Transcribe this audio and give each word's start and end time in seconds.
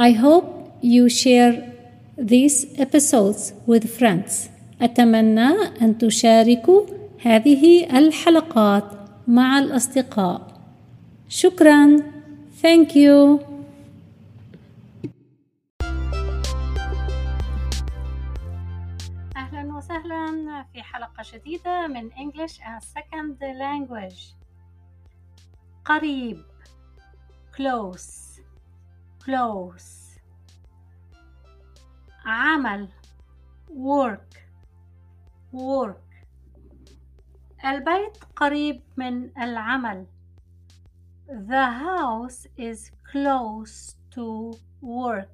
I 0.00 0.12
hope 0.12 0.46
you 0.80 1.08
share 1.08 1.54
these 2.16 2.66
episodes 2.78 3.52
with 3.66 3.84
friends. 3.98 4.48
أتمنى 4.82 5.48
أن 5.82 5.98
تشاركوا 5.98 6.86
هذه 7.22 7.98
الحلقات 7.98 8.84
مع 9.28 9.58
الأصدقاء. 9.58 10.60
شكرا. 11.28 11.96
Thank 12.62 12.88
you. 12.94 13.40
أهلا 19.36 19.76
وسهلا 19.76 20.64
في 20.72 20.82
حلقة 20.82 21.24
جديدة 21.34 21.86
من 21.86 22.10
English 22.10 22.60
as 22.60 22.84
Second 22.84 23.38
Language. 23.40 24.34
قريب 25.84 26.42
close 27.56 28.27
close 29.27 30.19
عمل 32.25 32.89
work 33.69 34.37
work 35.53 36.03
البيت 37.65 38.23
قريب 38.35 38.81
من 38.97 39.37
العمل 39.37 40.05
The 41.29 41.65
house 41.65 42.45
is 42.57 42.91
close 43.09 43.95
to 44.11 44.53
work. 44.81 45.31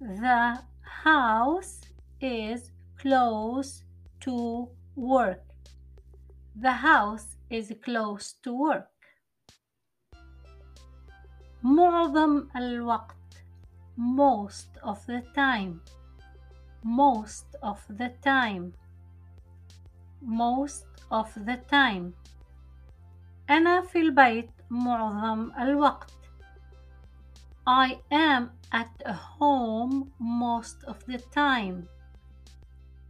The 0.00 0.62
house 0.80 1.80
is 2.20 2.70
close 2.96 3.82
to 4.20 4.68
work. 4.94 5.42
The 6.54 6.72
house 6.72 7.36
is 7.50 7.72
close 7.84 8.34
to 8.44 8.54
work. 8.54 8.93
معظم 11.64 12.48
الوقت 12.56 13.16
most 13.96 14.78
of 14.82 14.98
the 15.06 15.22
time 15.34 15.80
most 16.84 17.56
of 17.62 17.78
the 17.98 18.10
time 18.24 18.72
most 20.22 20.86
of 21.10 21.34
the 21.34 21.56
time 21.70 22.12
أنا 23.50 23.80
في 23.80 24.00
البيت 24.00 24.50
معظم 24.70 25.52
الوقت 25.58 26.12
I 27.66 27.98
am 28.10 28.50
at 28.72 29.06
home 29.38 30.12
most 30.18 30.84
of 30.84 31.04
the 31.06 31.18
time 31.18 31.88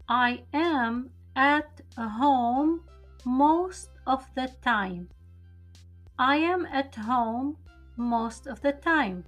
I 0.08 0.42
am 0.52 1.10
at 1.36 1.82
home 1.96 2.80
most 3.24 3.90
of 4.06 4.22
the 4.34 4.48
time 4.62 5.08
I 6.18 6.36
am 6.36 6.66
at 6.66 6.94
home 6.94 7.56
most 7.96 8.46
of 8.46 8.60
the 8.60 8.72
time 8.72 9.24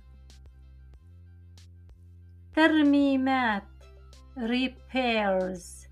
ترميمات 2.54 3.62
repairs 4.36 5.86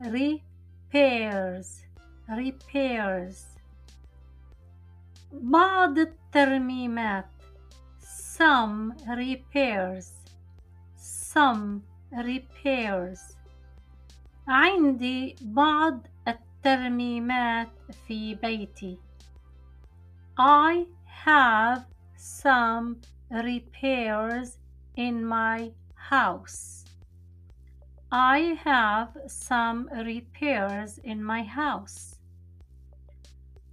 repairs 0.00 1.84
repairs 2.28 3.58
بعض 5.32 5.98
الترميمات 5.98 7.28
some 8.36 8.92
repairs 9.08 10.06
some 10.96 11.82
repairs 12.12 13.20
عندي 14.48 15.36
بعض 15.42 16.06
الترميمات 16.28 17.68
في 18.06 18.34
بيتي 18.34 18.98
I 20.38 20.86
have 21.24 21.91
some 22.22 23.00
repairs 23.30 24.58
in 24.96 25.24
my 25.24 25.72
house. 25.94 26.84
I 28.10 28.58
have 28.64 29.16
some 29.26 29.88
repairs 29.92 30.98
in 31.04 31.22
my 31.22 31.42
house. 31.42 32.16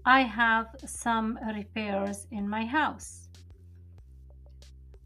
I 0.06 0.22
have 0.22 0.68
some 0.86 1.40
repairs 1.56 2.28
in 2.32 2.48
my 2.50 2.66
house. 2.66 3.30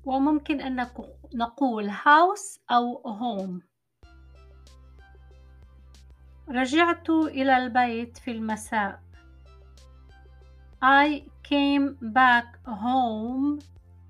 وممكن 0.06 0.62
أن 0.62 0.88
نقول 1.34 1.92
house 1.92 2.60
أو 2.72 3.04
home. 3.04 3.62
رجعت 6.50 7.10
إلى 7.10 7.58
البيت 7.58 8.18
في 8.18 8.32
المساء. 8.32 9.00
I 10.84 11.24
came 11.44 11.98
back 12.02 12.58
home 12.66 13.60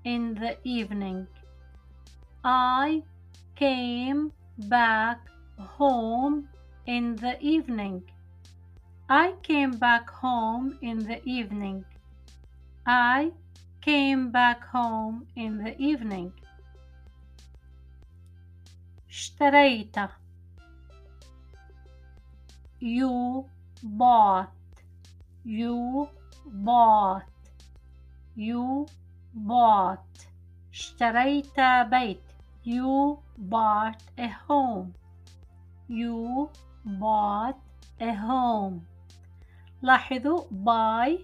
in 0.04 0.34
the 0.34 0.56
evening. 0.64 1.26
I 2.44 3.02
came 3.56 4.32
back 4.56 5.18
home 5.58 6.48
in 6.86 7.16
the 7.16 7.36
evening. 7.40 8.02
I 9.08 9.34
came 9.42 9.72
back 9.72 10.08
home 10.08 10.78
in 10.80 10.98
the 11.00 11.20
evening. 11.24 11.84
I 12.86 13.32
came 13.80 14.30
back 14.30 14.64
home 14.66 15.26
in 15.36 15.58
the 15.64 15.74
evening. 15.78 16.32
اشتريت 19.10 19.96
You 22.80 23.44
bought 23.82 24.52
You 25.44 26.08
bought 26.45 27.35
You 28.37 28.85
bought 29.33 30.27
اشتريت 30.73 31.59
بيت. 31.89 32.21
You 32.65 33.17
bought 33.37 34.01
a 34.17 34.27
home. 34.47 34.93
You 35.89 36.49
bought 36.85 37.59
a 38.01 38.11
home. 38.11 38.79
لاحظوا 39.81 40.41
buy 40.65 41.19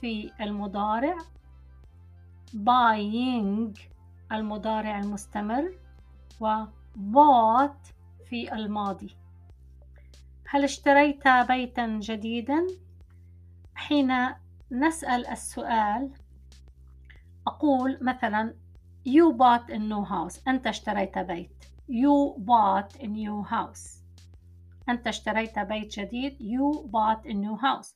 في 0.00 0.30
المضارع. 0.40 1.18
buying 2.54 3.80
المضارع 4.32 4.98
المستمر. 4.98 5.72
و 6.40 6.64
bought 6.96 7.92
في 8.28 8.52
الماضي. 8.54 9.16
هل 10.48 10.64
اشتريت 10.64 11.28
بيتا 11.28 11.86
جديدا؟ 11.86 12.66
حين 13.74 14.10
نسأل 14.72 15.26
السؤال. 15.26 16.10
أقول 17.46 17.98
مثلا 18.00 18.54
You 19.04 19.32
bought 19.32 19.70
a 19.70 19.78
new 19.78 20.04
house. 20.04 20.48
أنت 20.48 20.66
اشتريت 20.66 21.18
بيت. 21.18 21.50
You 21.88 22.38
bought 22.38 23.00
a 23.00 23.06
new 23.06 23.50
house. 23.50 24.02
أنت 24.88 25.06
اشتريت 25.06 25.58
بيت 25.58 25.98
جديد. 26.00 26.38
You 26.38 26.78
bought 26.86 27.26
a 27.26 27.32
new 27.32 27.56
house. 27.56 27.94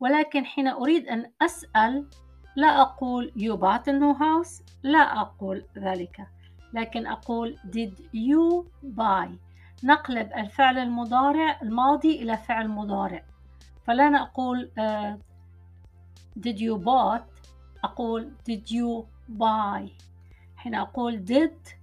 ولكن 0.00 0.44
حين 0.44 0.68
أريد 0.68 1.08
أن 1.08 1.32
أسأل 1.42 2.08
لا 2.56 2.82
أقول 2.82 3.32
You 3.36 3.56
bought 3.56 3.88
a 3.88 3.92
new 3.92 4.14
house. 4.18 4.62
لا 4.82 5.20
أقول 5.20 5.64
ذلك. 5.78 6.26
لكن 6.72 7.06
أقول 7.06 7.58
Did 7.64 8.00
you 8.14 8.64
buy? 8.96 9.28
نقلب 9.84 10.32
الفعل 10.36 10.78
المضارع 10.78 11.58
الماضي 11.62 12.22
إلى 12.22 12.36
فعل 12.36 12.68
مضارع. 12.68 13.22
فلا 13.86 14.08
نقول 14.08 14.70
uh, 14.78 15.27
Did 16.40 16.58
you 16.60 16.76
bought 16.78 17.24
أقول 17.84 18.30
Did 18.48 18.70
you 18.70 19.04
buy 19.28 19.88
حين 20.56 20.74
أقول 20.74 21.24
did 21.26 21.78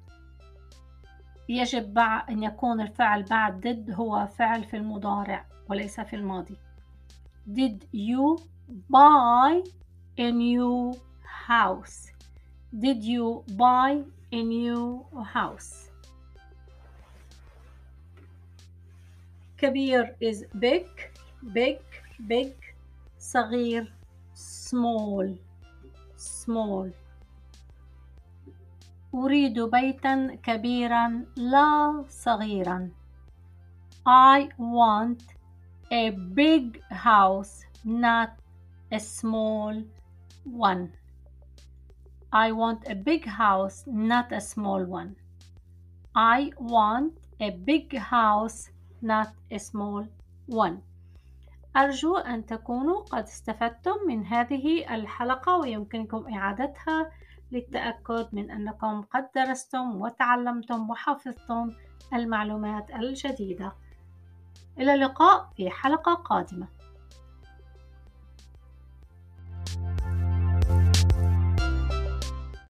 يجب 1.49 1.99
أن 1.99 2.43
يكون 2.43 2.81
الفعل 2.81 3.23
بعد 3.23 3.67
did 3.67 3.93
هو 3.93 4.27
فعل 4.37 4.63
في 4.63 4.77
المضارع 4.77 5.45
وليس 5.69 5.99
في 5.99 6.15
الماضي 6.15 6.57
Did 7.47 7.83
you 7.93 8.41
buy 8.89 9.61
a 10.17 10.31
new 10.31 10.99
house? 11.47 12.11
Did 12.73 13.03
you 13.03 13.43
buy 13.55 14.01
a 14.31 14.43
new 14.43 15.05
house? 15.33 15.89
كبير 19.57 20.15
is 20.21 20.43
big 20.59 20.87
big 21.53 21.79
big 22.27 22.53
صغير 23.19 23.94
small 24.74 25.38
small 26.16 26.90
أريد 29.14 29.60
بيتا 29.60 30.38
كبيرا 30.42 31.24
لا 31.36 32.04
صغيرا 32.08 32.90
I 34.06 34.48
want 34.58 35.22
a 35.92 36.10
big 36.10 36.82
house 36.90 37.64
not 37.84 38.30
a 38.92 39.00
small 39.00 39.82
one 40.44 40.92
I 42.32 42.52
want 42.52 42.80
a 42.88 42.94
big 42.94 43.24
house 43.26 43.84
not 43.86 44.32
a 44.32 44.40
small 44.40 44.84
one 44.84 45.16
I 46.14 46.52
want 46.58 47.12
a 47.40 47.50
big 47.50 47.96
house 47.96 48.70
not 49.00 49.32
a 49.50 49.58
small 49.58 50.06
one 50.46 50.82
أرجو 51.77 52.17
أن 52.17 52.45
تكونوا 52.45 53.01
قد 53.01 53.23
استفدتم 53.23 53.95
من 54.07 54.25
هذه 54.25 54.95
الحلقة 54.95 55.57
ويمكنكم 55.57 56.33
إعادتها 56.33 57.11
للتأكد 57.51 58.27
من 58.33 58.51
أنكم 58.51 59.01
قد 59.01 59.29
درستم 59.35 60.01
وتعلمتم 60.01 60.89
وحفظتم 60.89 61.71
المعلومات 62.13 62.91
الجديدة. 62.91 63.73
إلى 64.79 64.93
اللقاء 64.93 65.49
في 65.57 65.69
حلقة 65.69 66.13
قادمة. 66.13 66.67